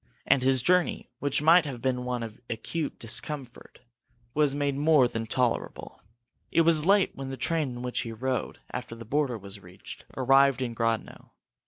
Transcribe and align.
And 0.25 0.41
his 0.41 0.63
journey, 0.63 1.11
which 1.19 1.43
might 1.43 1.63
have 1.65 1.79
been 1.79 2.03
one 2.05 2.23
of 2.23 2.41
acute 2.49 2.97
discomfort, 2.97 3.81
was 4.33 4.55
made 4.55 4.75
more 4.75 5.07
than 5.07 5.27
tolerable. 5.27 6.01
It 6.51 6.61
was 6.61 6.87
late 6.87 7.11
when 7.15 7.29
the 7.29 7.37
train 7.37 7.69
in 7.69 7.81
which 7.83 7.99
he 7.99 8.11
rode 8.11 8.57
after 8.71 8.95
the 8.95 9.05
border 9.05 9.37
was 9.37 9.59
reached 9.59 10.05
arrived 10.17 10.63
in 10.63 10.73
Grodno. 10.73 11.33